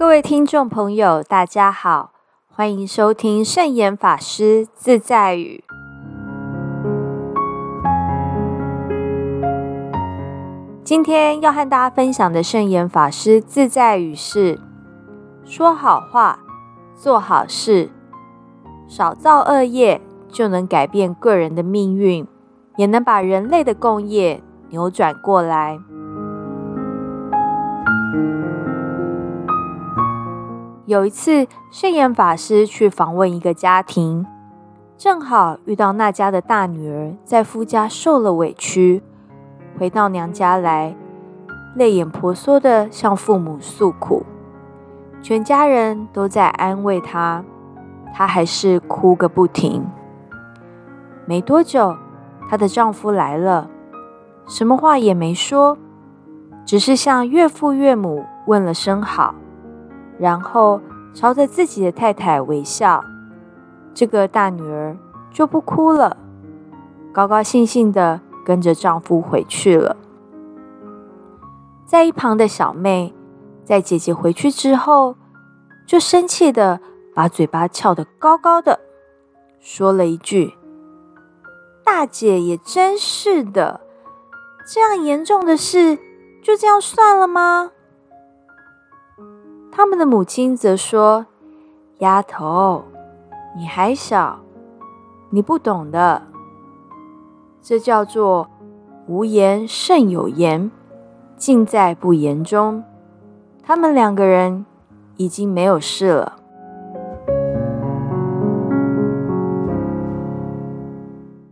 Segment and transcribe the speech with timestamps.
[0.00, 2.12] 各位听众朋友，大家好，
[2.48, 5.62] 欢迎收听圣严法师自在语。
[10.82, 14.58] 今天要和大家分享的圣严法师自在语是：
[15.44, 16.38] 说好话，
[16.94, 17.90] 做好事，
[18.88, 22.26] 少造恶业，就能改变个人的命运，
[22.76, 25.78] 也能把人类的共业扭转过来。
[30.90, 34.26] 有一次，圣严法师去访问一个家庭，
[34.98, 39.00] 正好遇到那家的大女儿在夫家受了委屈，
[39.78, 40.96] 回到娘家来，
[41.76, 44.26] 泪眼婆娑的向父母诉苦，
[45.22, 47.44] 全家人都在安慰她，
[48.12, 49.86] 她还是哭个不停。
[51.24, 51.96] 没多久，
[52.48, 53.70] 她的丈夫来了，
[54.44, 55.78] 什么话也没说，
[56.64, 59.36] 只是向岳父岳母问了声好。
[60.20, 60.78] 然后
[61.14, 63.02] 朝着自己的太太微笑，
[63.94, 64.94] 这个大女儿
[65.32, 66.16] 就不哭了，
[67.10, 69.96] 高高兴兴的跟着丈夫回去了。
[71.86, 73.14] 在一旁的小妹，
[73.64, 75.16] 在姐姐回去之后，
[75.86, 76.80] 就生气的
[77.14, 78.78] 把嘴巴翘得高高的，
[79.58, 80.52] 说了一句
[81.82, 83.80] ：“大姐也真是的，
[84.72, 85.98] 这样严重的事，
[86.42, 87.72] 就这样算了吗？”
[89.72, 91.26] 他们的母亲则说
[91.98, 92.84] ：“丫头，
[93.56, 94.40] 你还小，
[95.30, 96.22] 你不懂的。
[97.62, 98.48] 这叫做
[99.06, 100.70] 无言胜有言，
[101.36, 102.82] 尽在不言中。
[103.62, 104.66] 他们两个人
[105.16, 106.36] 已经没有事了。”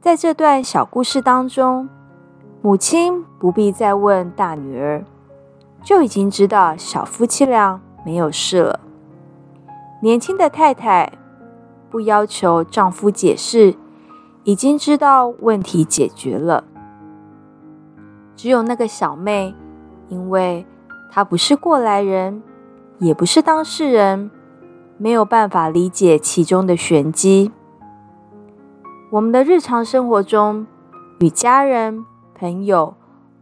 [0.00, 1.88] 在这段小故事当中，
[2.60, 5.02] 母亲不必再问大女儿，
[5.82, 7.80] 就已经知道小夫妻俩。
[8.04, 8.80] 没有事了。
[10.00, 11.12] 年轻的太太
[11.90, 13.76] 不要求丈夫解释，
[14.44, 16.64] 已经知道问题解决了。
[18.34, 19.54] 只有那个小妹，
[20.08, 20.66] 因为
[21.10, 22.42] 她不是过来人，
[22.98, 24.30] 也不是当事人，
[24.96, 27.52] 没有办法理解其中的玄机。
[29.10, 30.66] 我们的日常生活中，
[31.20, 32.94] 与家人、朋友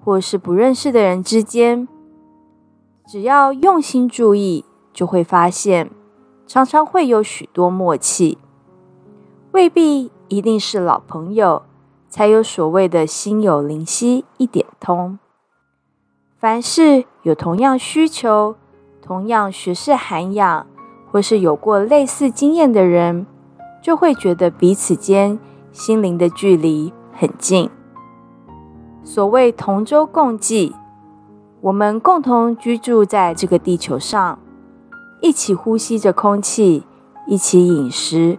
[0.04, 1.88] 或是不认识的人之间。
[3.10, 5.90] 只要用心注意，就会发现，
[6.46, 8.38] 常常会有许多默契。
[9.50, 11.64] 未必一定是老朋友，
[12.08, 15.18] 才有所谓的心有灵犀一点通。
[16.38, 18.54] 凡是有同样需求、
[19.02, 20.64] 同样学识涵养，
[21.10, 23.26] 或是有过类似经验的人，
[23.82, 25.36] 就会觉得彼此间
[25.72, 27.68] 心灵的距离很近。
[29.02, 30.76] 所谓同舟共济。
[31.62, 34.38] 我们共同居住在这个地球上，
[35.20, 36.86] 一起呼吸着空气，
[37.26, 38.38] 一起饮食，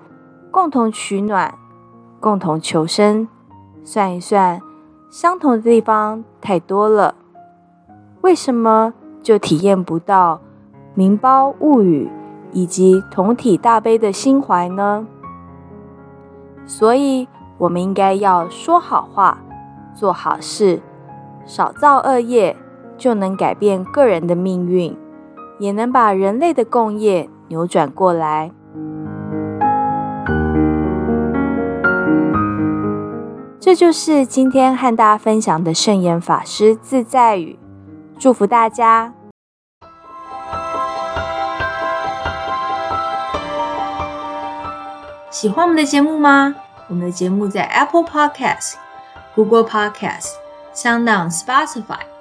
[0.49, 1.53] 共同取暖，
[2.19, 3.27] 共同求生。
[3.83, 4.59] 算一算，
[5.11, 7.13] 相同的地方太多了，
[8.21, 10.41] 为什么就体验不到
[10.95, 12.09] “名包物语”
[12.51, 15.05] 以及同体大悲的心怀呢？
[16.65, 17.27] 所以，
[17.59, 19.37] 我们应该要说好话，
[19.93, 20.81] 做好事，
[21.45, 22.57] 少造恶业。
[23.01, 24.95] 就能改变个人的命运，
[25.57, 28.51] 也能把人类的共业扭转过来。
[33.59, 37.57] 这就是今天和大家分享的圣严法师自在语，
[38.19, 39.15] 祝福大家。
[45.31, 46.53] 喜欢我们的节目吗？
[46.87, 48.75] 我们的节目在 Apple Podcast、
[49.33, 50.33] Google Podcast、
[50.75, 52.20] SoundOn、Spotify。